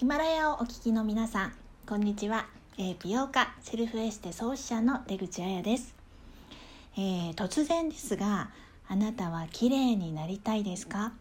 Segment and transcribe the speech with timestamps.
[0.00, 1.52] ヒマラヤをお聞きの皆さん
[1.86, 2.46] こんにちは、
[2.78, 5.94] えー、美容家セルフエステ創始者の出口彩です、
[6.96, 8.48] えー、突然ですが
[8.88, 11.12] あなたは綺麗になりたいですか？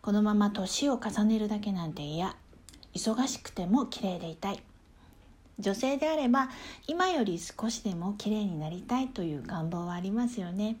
[0.00, 2.36] このまま年を重ねるだけなんて嫌。
[2.94, 4.62] 忙しくても綺麗でいたい。
[5.58, 6.50] 女性であれば
[6.86, 10.76] 今より少しでも綺麗になりたいという願望はありますよね。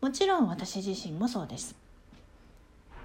[0.00, 1.76] もちろん私自身もそうです。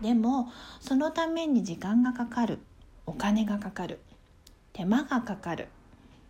[0.01, 2.59] でもそのために時間がかかる。
[3.05, 3.99] お金がかかる。
[4.73, 5.69] 手間がかかる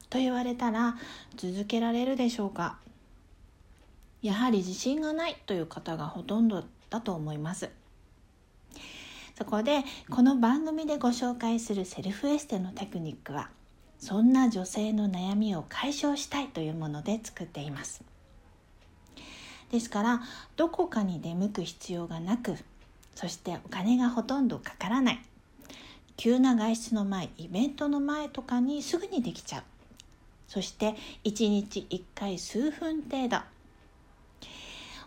[0.10, 0.96] と言われたら
[1.36, 2.78] 続けられるでしょうか。
[4.22, 7.70] やはり自信がないという方がほとんどだと思います。
[9.38, 13.50] そこでこの番組でご紹介するセルフエステのテクニックは
[14.00, 18.04] そんな女性の悩みを解消したいというもので作っています。
[19.72, 20.22] ですから
[20.56, 22.56] どこかに出向く必要がなく
[23.16, 25.20] そしてお金がほとんどかからない。
[26.18, 29.64] 急な外出の前イベントの前とかにすぐにできちゃう。
[30.48, 33.38] そして1日1回数分程度。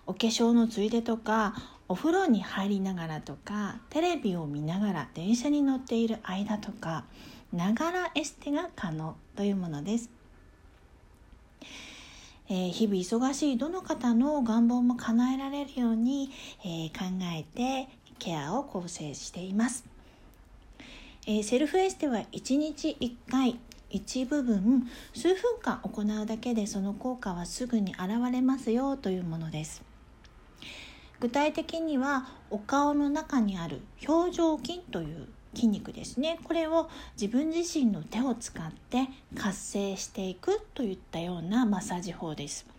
[0.06, 1.55] お化粧のついでとか
[1.86, 7.04] お風呂に入りながらとかテレビを見ながら電車に乗っている間とか
[7.52, 10.10] ながらエステが可能というものです。
[12.50, 16.30] えー、日々忙しいどの方の願望も叶えられるように、
[16.64, 17.88] えー、考えて
[18.19, 19.84] ケアを構成しています、
[21.27, 23.58] えー、セルフエステは1日1回
[23.91, 29.83] 一部分数分間行うだけでその効果はすぐに現れますよというものです。
[31.20, 36.38] 具体的にはお顔の中にある表情筋という筋肉ですね。
[36.44, 36.88] これを
[37.20, 42.77] 自分自身の手を使って活性していくといったようなマッサージ法です。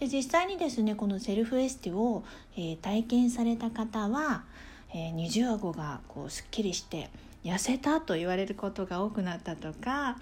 [0.00, 2.24] で実際にですねこのセルフエステを、
[2.56, 4.44] えー、体験された方は、
[4.92, 7.10] えー、二重顎がこうすっきりして
[7.44, 10.16] 痩せたと言われることが多くなったとか、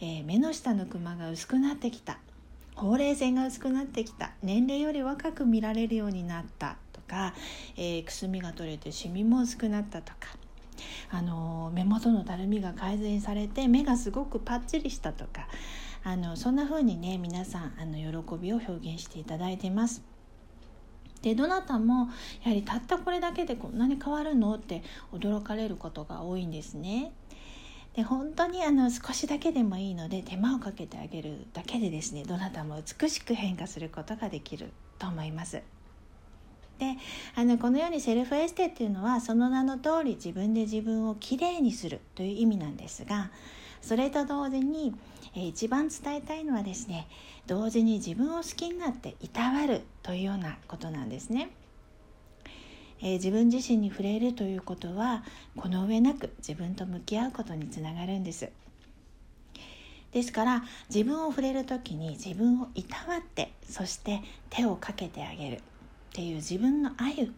[0.00, 2.18] えー、目の下のクマが薄くなってきた
[2.74, 7.34] ほうれい線が薄くなってきた年齢より若く見られるようになったとか、
[7.78, 10.36] え、くすみが取れてシミも薄くなったとか
[11.10, 15.48] あの目元のたるみが改善されて目がすごくパッチリしたとか
[16.06, 20.04] あのそんな風にね皆さんあの喜びを表現していただいてます。
[21.20, 22.10] でどなたも
[22.44, 27.10] やはりたったこれだけでこんなに変わるのって驚かれることが多いんですね。
[27.96, 35.60] で本当にあの少しだけでもいいので手間をかけてあげるだけでですねどなたも美しく変化することができると思います。
[36.78, 36.96] で
[37.34, 43.32] あのこのようにセルフエステっていうのはその名の通り自分で自分をきれいにするという意味なんですが
[43.86, 44.92] それと同時に、
[45.36, 47.06] えー、一番伝えたいのはですね
[47.46, 51.50] 同時に自分を好きになっていたわるというようなことなんですね。
[53.00, 55.22] えー、自分自身に触れるということは
[55.54, 58.50] この上なく自分と向き合うことにつながるんです。
[60.10, 64.20] ですから自分を触れる時に自分をいたわってそして
[64.50, 65.60] 手をかけてあげるっ
[66.12, 67.30] ていう自分の愛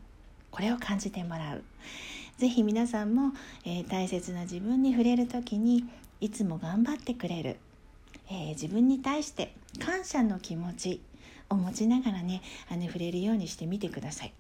[0.51, 1.63] これを感じてもらう
[2.39, 3.33] 是非皆さんも、
[3.67, 5.85] えー、大切な自分に触れる時に
[6.21, 7.57] いつも頑張ってくれる、
[8.31, 11.01] えー、自分に対して感謝の気持ち
[11.51, 14.33] を持ちながらねあの触れるようにしてみてください。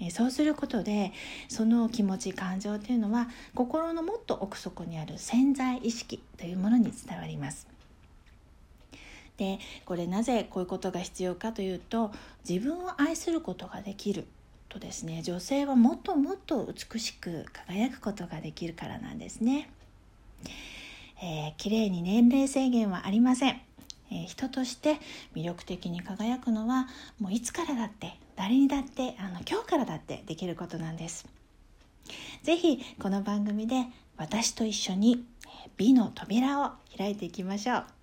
[0.00, 1.12] えそうすることで
[1.48, 7.68] その気持ち感情というのは心のもっと奥底にある潜在意識というものに伝わります。
[9.36, 12.12] でこれなぜこういうことが必要かというと
[12.48, 14.26] 自分を愛することができる
[14.68, 19.68] とですね女性はもっともっと美しく輝くことができるからなんですね。
[21.22, 23.60] えー、綺麗に年齢制限はありません、
[24.10, 24.98] えー、人として
[25.34, 26.86] 魅力的に輝くのは
[27.18, 31.26] もういつからだって誰にだってあの今日からだってできることなんです。
[32.42, 35.24] 是非この番組で私と一緒に
[35.76, 37.93] 美の扉を開いていきましょう。